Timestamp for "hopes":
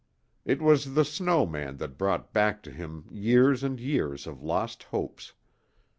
4.85-5.33